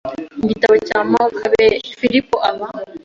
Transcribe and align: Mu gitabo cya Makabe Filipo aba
Mu 0.39 0.45
gitabo 0.51 0.75
cya 0.87 0.99
Makabe 1.11 1.65
Filipo 1.97 2.35
aba 2.49 2.67